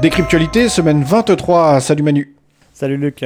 [0.00, 1.80] Décryptualité, semaine 23.
[1.80, 2.36] Salut Manu.
[2.72, 3.24] Salut Luc.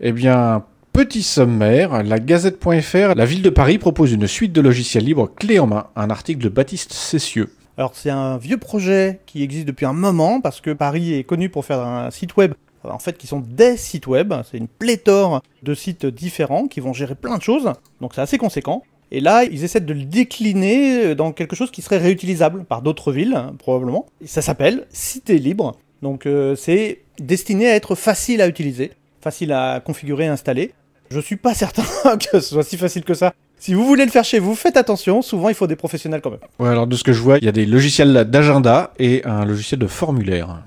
[0.00, 5.04] Eh bien, petit sommaire, la Gazette.fr, la ville de Paris propose une suite de logiciels
[5.04, 7.52] libres clé en main, un article de Baptiste Cessieux.
[7.76, 11.50] Alors c'est un vieux projet qui existe depuis un moment parce que Paris est connu
[11.50, 15.42] pour faire un site web en fait qui sont des sites web, c'est une pléthore
[15.62, 18.82] de sites différents qui vont gérer plein de choses, donc c'est assez conséquent.
[19.10, 23.12] Et là, ils essaient de le décliner dans quelque chose qui serait réutilisable par d'autres
[23.12, 24.06] villes, probablement.
[24.20, 25.76] Et ça s'appelle Cité Libre.
[26.02, 30.72] Donc euh, c'est destiné à être facile à utiliser, facile à configurer et installer.
[31.10, 31.84] Je suis pas certain
[32.18, 33.32] que ce soit si facile que ça.
[33.58, 36.30] Si vous voulez le faire chez vous, faites attention, souvent il faut des professionnels quand
[36.30, 36.40] même.
[36.58, 39.44] Ouais, alors de ce que je vois, il y a des logiciels d'agenda et un
[39.44, 40.62] logiciel de formulaire.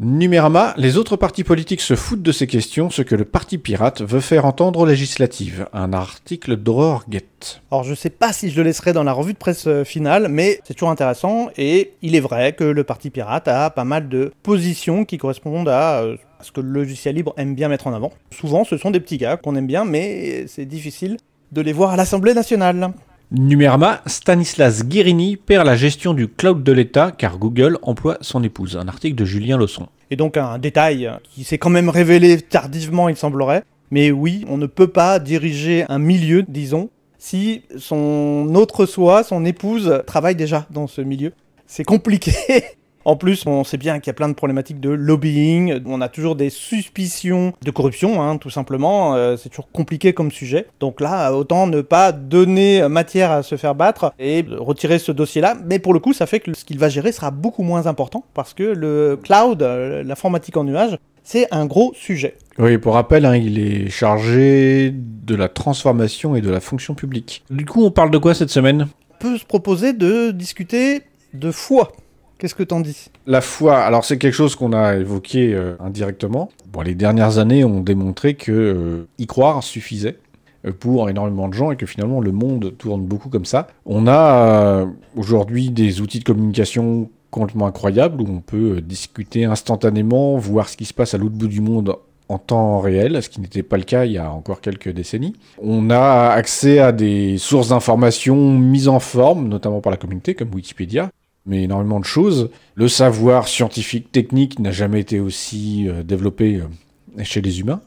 [0.00, 4.00] Numérama, les autres partis politiques se foutent de ces questions, ce que le Parti Pirate
[4.00, 5.66] veut faire entendre aux législatives.
[5.72, 7.62] Un article d'Aurore Guette.
[7.72, 10.28] Alors je sais pas si je le laisserai dans la revue de presse euh, finale,
[10.28, 14.08] mais c'est toujours intéressant et il est vrai que le Parti Pirate a pas mal
[14.08, 17.92] de positions qui correspondent à euh, ce que le logiciel libre aime bien mettre en
[17.92, 18.12] avant.
[18.30, 21.16] Souvent ce sont des petits gars qu'on aime bien, mais c'est difficile
[21.50, 22.92] de les voir à l'Assemblée nationale.
[23.30, 28.78] Numérama, Stanislas Guérini perd la gestion du cloud de l'État car Google emploie son épouse.
[28.78, 29.86] Un article de Julien Losson.
[30.10, 33.64] Et donc un détail qui s'est quand même révélé tardivement, il semblerait.
[33.90, 39.44] Mais oui, on ne peut pas diriger un milieu, disons, si son autre soi, son
[39.44, 41.32] épouse, travaille déjà dans ce milieu.
[41.66, 42.32] C'est compliqué.
[43.08, 46.10] En plus, on sait bien qu'il y a plein de problématiques de lobbying, on a
[46.10, 50.66] toujours des suspicions de corruption, hein, tout simplement, euh, c'est toujours compliqué comme sujet.
[50.78, 55.56] Donc là, autant ne pas donner matière à se faire battre et retirer ce dossier-là,
[55.64, 58.24] mais pour le coup, ça fait que ce qu'il va gérer sera beaucoup moins important,
[58.34, 59.62] parce que le cloud,
[60.04, 62.36] l'informatique en nuage, c'est un gros sujet.
[62.58, 67.42] Oui, pour rappel, hein, il est chargé de la transformation et de la fonction publique.
[67.48, 68.86] Du coup, on parle de quoi cette semaine?
[69.14, 71.00] On peut se proposer de discuter
[71.32, 71.90] de foi.
[72.38, 73.10] Qu'est-ce que t'en dis?
[73.26, 76.50] La foi, alors c'est quelque chose qu'on a évoqué euh, indirectement.
[76.72, 80.18] Bon, les dernières années ont démontré que euh, y croire suffisait
[80.64, 83.66] euh, pour énormément de gens et que finalement le monde tourne beaucoup comme ça.
[83.86, 84.86] On a
[85.16, 90.84] aujourd'hui des outils de communication complètement incroyables où on peut discuter instantanément, voir ce qui
[90.84, 91.96] se passe à l'autre bout du monde
[92.28, 95.34] en temps réel, ce qui n'était pas le cas il y a encore quelques décennies.
[95.60, 100.54] On a accès à des sources d'informations mises en forme, notamment par la communauté, comme
[100.54, 101.10] Wikipédia,
[101.48, 102.50] mais énormément de choses.
[102.74, 107.80] Le savoir scientifique, technique n'a jamais été aussi euh, développé euh, chez les humains.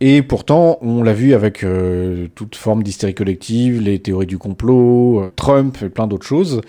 [0.00, 5.30] Et pourtant, on l'a vu avec euh, toute forme d'hystérie collective, les théories du complot,
[5.34, 6.60] Trump et plein d'autres choses.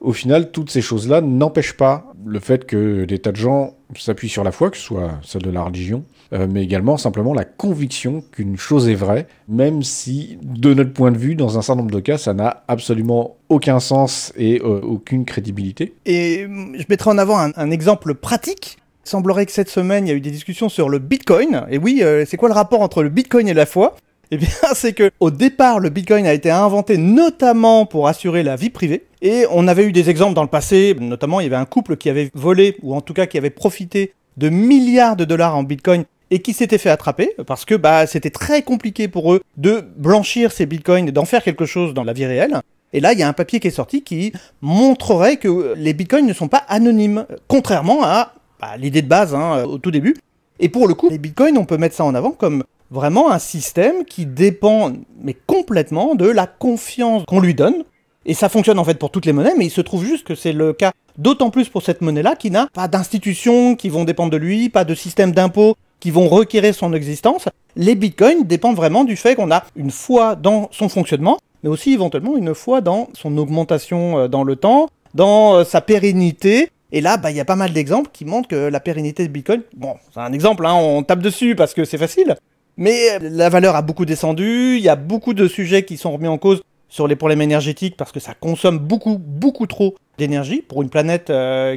[0.00, 4.28] Au final, toutes ces choses-là n'empêchent pas le fait que des tas de gens s'appuient
[4.28, 7.44] sur la foi, que ce soit celle de la religion, euh, mais également simplement la
[7.44, 11.82] conviction qu'une chose est vraie, même si, de notre point de vue, dans un certain
[11.82, 15.94] nombre de cas, ça n'a absolument aucun sens et euh, aucune crédibilité.
[16.04, 18.78] Et je mettrai en avant un, exemple pratique.
[19.04, 21.64] Il semblerait que cette semaine, il y a eu des discussions sur le Bitcoin.
[21.70, 23.94] Et oui, euh, c'est quoi le rapport entre le Bitcoin et la foi?
[24.32, 28.56] eh bien, c'est que au départ, le Bitcoin a été inventé notamment pour assurer la
[28.56, 29.04] vie privée.
[29.22, 31.96] Et on avait eu des exemples dans le passé, notamment il y avait un couple
[31.96, 35.62] qui avait volé, ou en tout cas qui avait profité de milliards de dollars en
[35.62, 39.84] Bitcoin et qui s'était fait attraper parce que bah, c'était très compliqué pour eux de
[39.96, 42.60] blanchir ces bitcoins d'en faire quelque chose dans la vie réelle.
[42.92, 46.26] Et là, il y a un papier qui est sorti qui montrerait que les bitcoins
[46.26, 50.16] ne sont pas anonymes, contrairement à bah, l'idée de base hein, au tout début.
[50.58, 53.38] Et pour le coup, les bitcoins, on peut mettre ça en avant comme vraiment un
[53.38, 57.84] système qui dépend, mais complètement, de la confiance qu'on lui donne.
[58.24, 60.34] Et ça fonctionne en fait pour toutes les monnaies, mais il se trouve juste que
[60.34, 64.30] c'est le cas d'autant plus pour cette monnaie-là qui n'a pas d'institutions qui vont dépendre
[64.30, 67.48] de lui, pas de système d'impôt qui vont requérir son existence.
[67.74, 71.92] Les bitcoins dépendent vraiment du fait qu'on a une foi dans son fonctionnement, mais aussi
[71.92, 76.70] éventuellement une foi dans son augmentation euh, dans le temps, dans euh, sa pérennité.
[76.92, 79.32] Et là, bah, il y a pas mal d'exemples qui montrent que la pérennité de
[79.32, 82.36] Bitcoin, bon, c'est un exemple, hein, on tape dessus parce que c'est facile,
[82.76, 86.12] mais euh, la valeur a beaucoup descendu, il y a beaucoup de sujets qui sont
[86.12, 90.62] remis en cause sur les problèmes énergétiques parce que ça consomme beaucoup, beaucoup trop d'énergie
[90.62, 91.32] pour une planète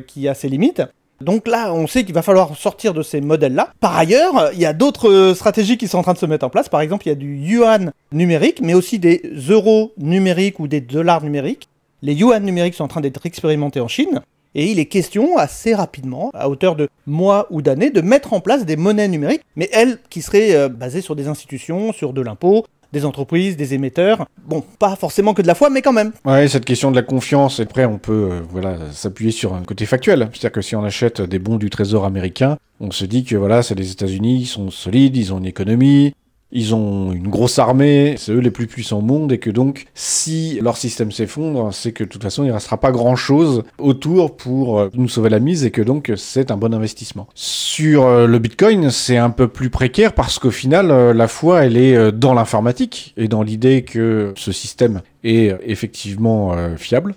[0.07, 0.83] qui a ses limites.
[1.21, 3.73] Donc là, on sait qu'il va falloir sortir de ces modèles-là.
[3.79, 6.45] Par ailleurs, il y a d'autres euh, stratégies qui sont en train de se mettre
[6.45, 6.69] en place.
[6.69, 10.79] Par exemple, il y a du yuan numérique, mais aussi des euros numériques ou des
[10.79, 11.67] dollars numériques.
[12.01, 14.21] Les yuan numériques sont en train d'être expérimentés en Chine.
[14.55, 18.39] Et il est question assez rapidement, à hauteur de mois ou d'années, de mettre en
[18.39, 22.21] place des monnaies numériques, mais elles qui seraient euh, basées sur des institutions, sur de
[22.21, 24.25] l'impôt, des entreprises, des émetteurs.
[24.45, 26.11] Bon, pas forcément que de la foi, mais quand même.
[26.25, 29.61] Ouais, cette question de la confiance, et après on peut euh, voilà s'appuyer sur un
[29.61, 30.29] côté factuel.
[30.31, 33.61] C'est-à-dire que si on achète des bons du Trésor américain, on se dit que voilà,
[33.61, 36.13] c'est les États-Unis, ils sont solides, ils ont une économie,
[36.51, 39.85] ils ont une grosse armée, c'est eux les plus puissants au monde, et que donc,
[39.93, 44.35] si leur système s'effondre, c'est que de toute façon, il ne restera pas grand-chose autour
[44.35, 47.27] pour euh, nous sauver la mise, et que donc, c'est un bon investissement.
[47.35, 51.65] Sur euh, le Bitcoin, c'est un peu plus précaire, parce qu'au final, euh, la foi,
[51.65, 57.15] elle est dans l'informatique, et dans l'idée que ce système est effectivement fiable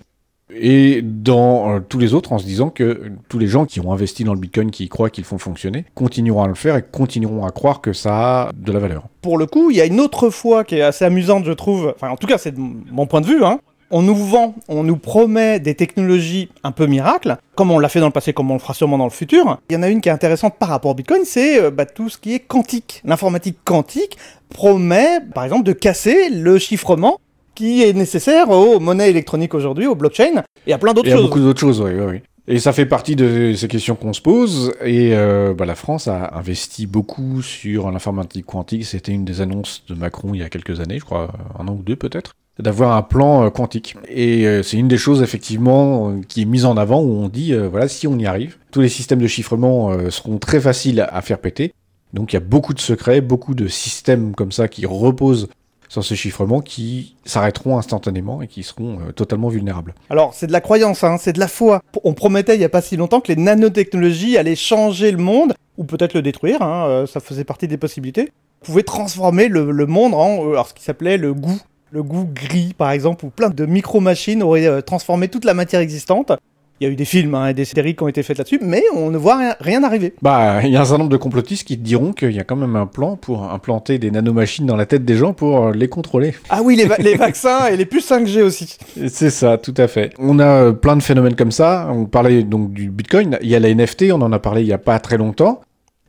[0.55, 3.93] et dans euh, tous les autres en se disant que tous les gens qui ont
[3.93, 7.45] investi dans le Bitcoin, qui croient qu'ils font fonctionner, continueront à le faire et continueront
[7.45, 9.05] à croire que ça a de la valeur.
[9.23, 11.93] Pour le coup, il y a une autre foi qui est assez amusante, je trouve.
[11.95, 13.45] Enfin, en tout cas, c'est mon point de vue.
[13.45, 13.61] Hein.
[13.95, 18.01] On nous vend, on nous promet des technologies un peu miracles, comme on l'a fait
[18.01, 19.59] dans le passé, comme on le fera sûrement dans le futur.
[19.69, 21.85] Il y en a une qui est intéressante par rapport au Bitcoin, c'est euh, bah,
[21.85, 23.03] tout ce qui est quantique.
[23.05, 24.17] L'informatique quantique
[24.49, 27.19] promet, par exemple, de casser le chiffrement
[27.55, 31.19] qui est nécessaire aux monnaies électroniques aujourd'hui, aux blockchains, et à plein d'autres choses.
[31.19, 32.21] Il y a beaucoup d'autres choses, oui, oui.
[32.49, 34.75] Et ça fait partie de ces questions qu'on se pose.
[34.85, 38.85] Et euh, bah, la France a investi beaucoup sur l'informatique quantique.
[38.85, 41.75] C'était une des annonces de Macron il y a quelques années, je crois, un an
[41.75, 43.97] ou deux peut-être, d'avoir un plan euh, quantique.
[44.09, 47.55] Et euh, c'est une des choses effectivement qui est mise en avant où on dit,
[47.55, 51.39] voilà, si on y arrive, tous les systèmes de chiffrement seront très faciles à faire
[51.39, 51.73] péter.
[52.13, 55.49] Donc il y a beaucoup de secrets, beaucoup de systèmes comme ça qui reposent
[55.93, 59.95] sur ces chiffrements qui s'arrêteront instantanément et qui seront euh, totalement vulnérables.
[60.09, 61.83] Alors, c'est de la croyance, hein, c'est de la foi.
[62.03, 65.53] On promettait il n'y a pas si longtemps que les nanotechnologies allaient changer le monde,
[65.77, 68.33] ou peut-être le détruire, hein, euh, ça faisait partie des possibilités.
[68.63, 71.61] Pouvaient transformer le, monde en euh, alors, ce qui s'appelait le goût.
[71.91, 76.33] Le goût gris, par exemple, où plein de micro-machines auraient transformé toute la matière existante
[76.83, 78.59] il y a eu des films hein, et des séries qui ont été faites là-dessus,
[78.61, 80.15] mais on ne voit rien, arriver.
[80.21, 82.57] Bah, il y a un certain nombre de complotistes qui diront qu'il y a quand
[82.57, 85.87] même un plan pour implanter des nanomachines dans la tête des gens pour euh, les
[85.87, 86.35] contrôler.
[86.51, 88.79] Ah oui, les, vaccins et les puces 5G aussi.
[89.07, 90.13] C'est ça, tout à fait.
[90.19, 91.89] On a euh, plein de phénomènes comme ça.
[91.93, 93.39] On parlait donc du Bitcoin.
[93.43, 95.61] Il y a la NFT, on en a parlé il y a pas très longtemps.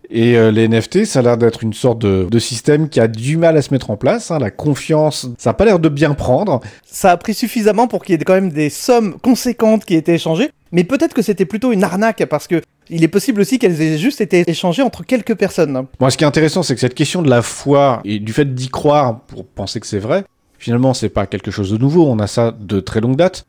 [0.10, 3.38] Et euh, les NFT, ça a l'air d'être une sorte de, système qui a du
[3.38, 4.32] mal à se mettre en place.
[4.32, 4.40] Hein.
[4.40, 6.62] La confiance, ça n'a pas l'air de bien prendre.
[6.86, 10.00] Ça a pris suffisamment pour qu'il y ait quand même des sommes conséquentes qui aient
[10.00, 10.52] été échangées.
[10.72, 13.98] Mais peut-être que c'était plutôt une arnaque parce que il est possible aussi qu'elles aient
[13.98, 15.86] juste été échangées entre quelques personnes.
[16.00, 18.54] Moi, ce qui est intéressant, c'est que cette question de la foi et du fait
[18.54, 20.26] d'y croire pour penser que c'est vrai,
[20.60, 22.06] finalement, c'est pas quelque chose de nouveau.
[22.08, 23.46] On a ça de très longue date.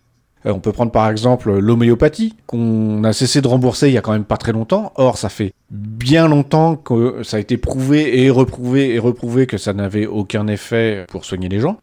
[0.47, 4.01] Euh, on peut prendre par exemple l'homéopathie, qu'on a cessé de rembourser il y a
[4.01, 4.93] quand même pas très longtemps.
[4.97, 9.59] Or, ça fait bien longtemps que ça a été prouvé et reprouvé et reprouvé que
[9.59, 11.79] ça n'avait aucun effet pour soigner les gens.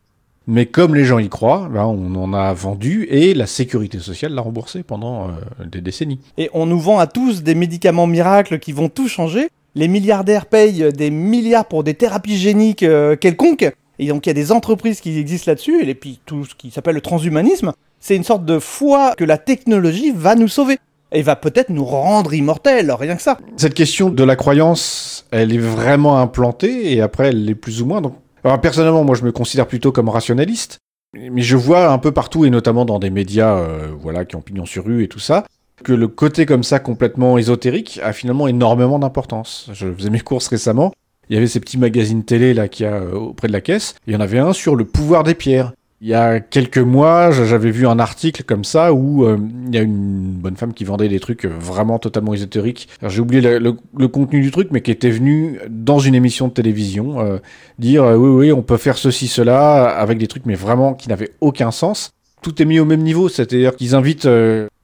[0.48, 4.42] Mais comme les gens y croient, on en a vendu et la sécurité sociale l'a
[4.42, 6.20] remboursé pendant euh, des décennies.
[6.38, 9.50] Et on nous vend à tous des médicaments miracles qui vont tout changer.
[9.76, 13.72] Les milliardaires payent des milliards pour des thérapies géniques euh, quelconques.
[14.00, 15.88] Et donc il y a des entreprises qui existent là-dessus.
[15.88, 19.38] Et puis tout ce qui s'appelle le transhumanisme, c'est une sorte de foi que la
[19.38, 20.78] technologie va nous sauver.
[21.14, 23.38] Et va peut-être nous rendre immortels, rien que ça.
[23.58, 27.86] Cette question de la croyance, elle est vraiment implantée et après elle l'est plus ou
[27.86, 28.00] moins.
[28.00, 30.80] Donc alors, personnellement, moi, je me considère plutôt comme rationaliste,
[31.14, 34.42] mais je vois un peu partout, et notamment dans des médias euh, voilà, qui ont
[34.42, 35.46] pignon sur rue et tout ça,
[35.84, 39.70] que le côté comme ça complètement ésotérique a finalement énormément d'importance.
[39.74, 40.92] Je faisais mes courses récemment,
[41.30, 43.62] il y avait ces petits magazines télé là qu'il y a euh, auprès de la
[43.62, 45.74] caisse, il y en avait un sur le pouvoir des pierres.
[46.04, 49.38] Il y a quelques mois, j'avais vu un article comme ça où euh,
[49.68, 52.90] il y a une bonne femme qui vendait des trucs vraiment totalement ésotériques.
[53.08, 57.22] J'ai oublié le, contenu du truc, mais qui était venu dans une émission de télévision
[57.22, 57.38] euh,
[57.78, 61.08] dire euh, oui, oui, on peut faire ceci, cela, avec des trucs mais vraiment qui
[61.08, 62.10] n'avaient aucun sens.
[62.42, 64.28] Tout est mis au même niveau, c'est-à-dire qu'ils invitent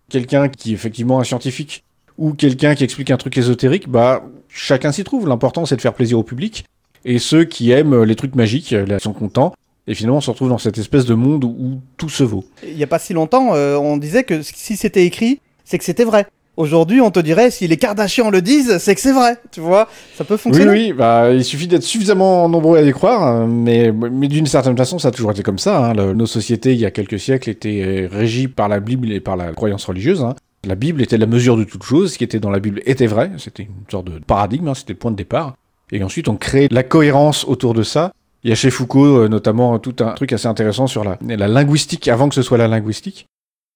[0.10, 1.84] quelqu'un qui est effectivement un scientifique
[2.20, 5.28] ou quelqu'un qui explique un truc ésotérique, bah chacun s'y trouve.
[5.28, 6.66] L'important c'est de faire plaisir au public.
[7.06, 9.56] Et ceux qui aiment les trucs magiques sont contents.
[9.88, 12.44] Et finalement, on se retrouve dans cette espèce de monde où, tout se vaut.
[12.68, 15.84] Il n'y a pas si longtemps, euh, on disait que si c'était écrit, c'est que
[15.84, 16.28] c'était vrai.
[16.58, 19.88] Aujourd'hui, on te dirait, si les Kardashians le disent, c'est que c'est vrai, tu vois,
[20.16, 20.72] ça peut fonctionner.
[20.72, 24.48] Oui, oui, bah, il suffit d'être suffisamment nombreux à y croire, hein, mais, mais d'une
[24.48, 25.78] certaine façon, ça a toujours été comme ça.
[25.78, 26.14] Hein.
[26.16, 29.54] nos sociétés, il y a quelques siècles, étaient régies par la Bible et par la
[29.54, 30.24] croyance religieuse.
[30.24, 30.36] Hein.
[30.64, 33.06] La Bible était la mesure de toute chose, ce qui était dans la Bible était
[33.06, 35.54] vrai, c'était une sorte de paradigme, c'était le point de départ.
[35.92, 38.12] Et ensuite, on crée la cohérence autour de ça,
[38.48, 42.08] il y a chez Foucault euh, notamment tout un truc assez intéressant sur la, linguistique
[42.08, 43.28] avant que ce soit la linguistique,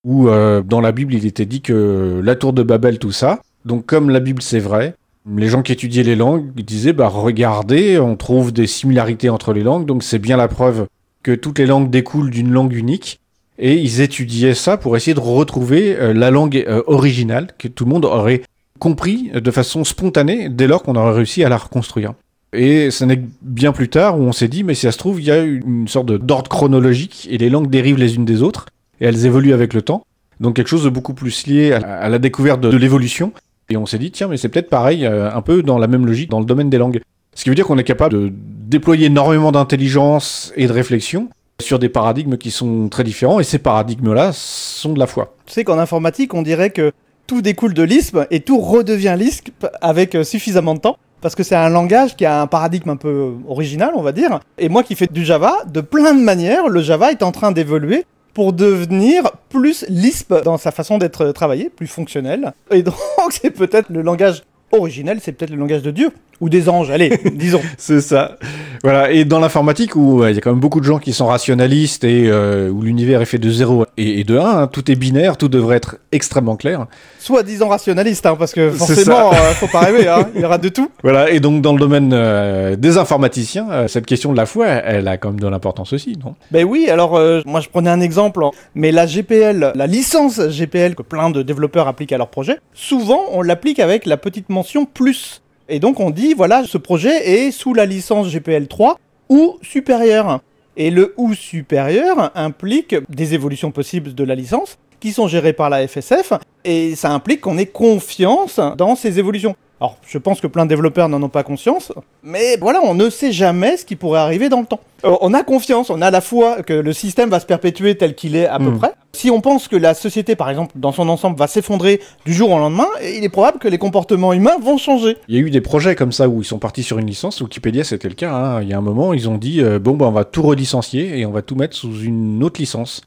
[0.06, 3.42] où euh, dans la Bible il était dit que la tour de Babel, tout ça,
[3.66, 4.96] donc comme la Bible c'est vrai,
[5.30, 9.62] les gens qui étudiaient les langues disaient bah regardez, on trouve des similarités entre les
[9.62, 10.88] langues, donc c'est bien la preuve
[11.22, 13.20] que toutes les langues découlent d'une langue unique.
[13.60, 17.90] Et ils étudiaient ça pour essayer de retrouver euh, la langue originale que tout le
[17.92, 18.42] monde aurait
[18.80, 22.14] compris de façon spontanée dès lors qu'on aurait réussi à la reconstruire.
[22.54, 25.22] Et ce n'est bien plus tard où on s'est dit, mais si ça se trouve,
[25.22, 28.66] il y a une sorte d'ordre chronologique et les langues dérivent les unes des autres
[29.00, 30.06] et elles évoluent avec le temps.
[30.42, 33.32] Donc quelque chose de beaucoup plus lié à, la découverte de, l'évolution.
[33.70, 36.06] Et on s'est dit, tiens, mais c'est peut-être pareil, euh, un peu dans la même
[36.06, 37.00] logique dans le domaine des langues.
[37.36, 41.30] Ce qui veut dire qu'on est capable déployer énormément d'intelligence et de réflexion
[41.62, 45.36] sur des paradigmes qui sont très différents, et ces paradigmes-là sont de la foi.
[45.46, 46.92] Tu sais qu'en informatique, on dirait que
[47.28, 50.98] tout découle de Lisp et tout redevient Lisp avec euh, suffisamment de temps.
[51.22, 54.40] Parce que c'est un langage qui a un paradigme un peu original, on va dire.
[54.58, 57.52] Et moi qui fais du Java, de plein de manières, le Java est en train
[57.52, 62.54] d'évoluer pour devenir plus Lisp dans sa façon d'être travaillé, plus fonctionnel.
[62.72, 62.96] Et donc
[63.30, 66.12] c'est peut-être le langage originel, c'est peut-être le langage de Dieu.
[66.42, 67.62] Ou des anges, allez, disons.
[67.78, 68.38] c'est ça.
[68.84, 71.28] Voilà, et dans l'informatique, où il y a quand même beaucoup de gens qui sont
[71.28, 74.96] rationalistes et euh, où l'univers est fait de 0 et, de 1, hein, tout est
[74.96, 76.88] binaire, tout devrait être extrêmement clair.
[77.20, 80.58] Soit disant rationaliste, hein, parce que forcément, euh, faut pas rêver, hein, il y aura
[80.58, 80.90] de tout.
[81.04, 85.08] Voilà, et donc dans le domaine euh, des informaticiens, cette question de la foi, elle
[85.08, 86.36] a quand même de l'importance aussi, non?
[86.52, 88.44] Ben oui, alors moi je prenais un exemple,
[88.76, 93.22] mais la GPL, la licence GPL que plein de développeurs appliquent à leur projet, souvent
[93.32, 95.42] on l'applique avec la petite mention plus.
[95.72, 99.00] Et donc on dit, voilà, ce projet est sous la licence GPL 3
[99.30, 100.42] ou supérieur.
[100.76, 105.70] Et le ou supérieur implique des évolutions possibles de la licence qui sont gérées par
[105.70, 106.34] la FSF,
[106.66, 109.56] et ça implique qu'on ait confiance dans ces évolutions.
[109.82, 113.10] Alors, je pense que plein de développeurs n'en ont pas conscience, mais voilà, on ne
[113.10, 114.80] sait jamais ce qui pourrait arriver dans le temps.
[115.04, 118.14] Euh, on a confiance, on a la foi que le système va se perpétuer tel
[118.14, 118.78] qu'il est à peu hmm.
[118.78, 118.92] près.
[119.14, 122.52] Si on pense que la société, par exemple, dans son ensemble, va s'effondrer du jour
[122.52, 125.18] au lendemain, il est probable que les comportements humains vont changer.
[125.28, 127.42] Il y a eu des projets comme ça où ils sont partis sur une licence.
[127.42, 128.32] Wikipédia, c'était le cas.
[128.32, 128.62] Hein.
[128.62, 131.18] Il y a un moment, ils ont dit euh, bon, bah, on va tout relicencier
[131.18, 133.02] et on va tout mettre sous une autre licence.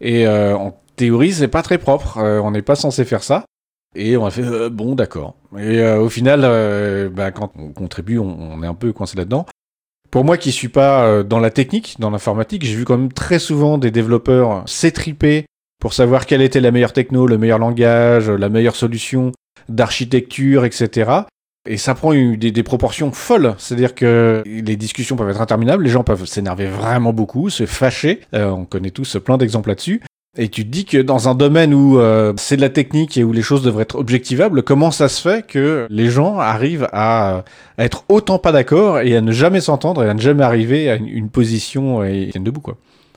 [0.00, 2.16] Et euh, en théorie, c'est pas très propre.
[2.16, 3.44] on n'est pas censé faire ça.
[3.96, 5.34] Et on a fait euh, bon, d'accord.
[5.58, 9.46] Et euh, au final, euh, bah, quand on contribue, on, est un peu coincé là-dedans.
[10.10, 13.38] Pour moi qui suis pas dans la technique, dans l'informatique, j'ai vu quand même très
[13.38, 15.46] souvent des développeurs s'étriper
[15.80, 19.32] pour savoir quelle était la meilleure techno, le meilleur langage, la meilleure solution
[19.68, 21.10] d'architecture, etc.
[21.68, 23.56] Et ça prend des, des proportions folles.
[23.58, 28.20] C'est-à-dire que les discussions peuvent être interminables, les gens peuvent s'énerver vraiment beaucoup, se fâcher.
[28.32, 30.00] on connaît tous plein d'exemples là-dessus.
[30.38, 33.24] Et tu te dis que dans un domaine où euh, c'est de la technique et
[33.24, 37.44] où les choses devraient être objectivables, comment ça se fait que les gens arrivent à,
[37.78, 40.96] être autant pas d'accord et à ne jamais s'entendre et à ne jamais arriver à
[40.96, 42.76] une, position et tiennent debout quoi?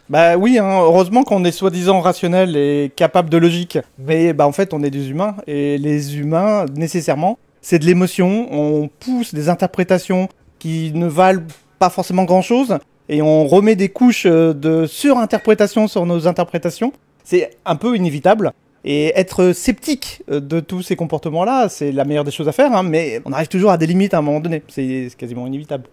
[0.09, 3.77] Bah oui, hein, heureusement qu'on est soi-disant rationnel et capable de logique.
[3.99, 8.47] Mais bah en fait, on est des humains et les humains, nécessairement, c'est de l'émotion.
[8.51, 11.43] On pousse des interprétations qui ne valent
[11.77, 16.93] pas forcément grand-chose et on remet des couches euh, de surinterprétation sur nos interprétations
[17.29, 18.51] c'est un peu inévitable.
[18.83, 22.73] Et être sceptique euh, de tous ces comportements-là, c'est la meilleure des choses à faire,
[22.75, 24.63] hein, mais on arrive toujours à des limites à un moment donné.
[24.67, 25.83] C'est quasiment inévitable.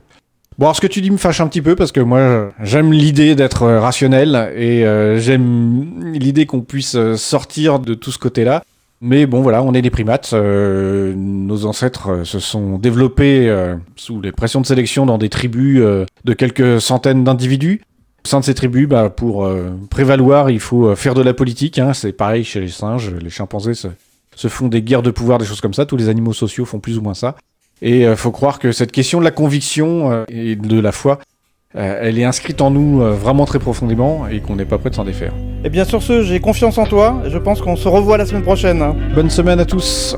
[0.56, 2.92] Bon, alors ce que tu dis me fâche un petit peu parce que moi, j'aime
[2.92, 8.62] l'idée d'être euh, rationnel et euh, j'aime l'idée qu'on puisse sortir de tout ce côté-là.
[9.02, 10.32] Mais bon, voilà, on est des primates.
[10.32, 13.54] nos ancêtres se sont développés
[13.94, 15.82] sous les pressions de sélection dans des tribus
[16.24, 17.82] de quelques centaines d'individus.
[18.26, 21.32] Au sein de ces tribus, bah, pour euh, prévaloir, il faut euh, faire de la
[21.32, 21.78] politique.
[21.78, 21.92] Hein.
[21.92, 25.60] C'est pareil chez les singes, les chimpanzés se, font des guerres de pouvoir, des choses
[25.60, 25.86] comme ça.
[25.86, 27.36] Tous les animaux sociaux font plus ou moins ça.
[27.82, 31.20] Et il euh, faut croire que cette question de la conviction et de la foi,
[31.72, 35.04] elle est inscrite en nous vraiment très profondément et qu'on n'est pas prêt de s'en
[35.04, 35.32] défaire.
[35.62, 37.22] Et bien sur ce, j'ai confiance en toi.
[37.28, 38.82] Je pense qu'on se revoit la semaine prochaine.
[39.14, 40.16] Bonne semaine à tous.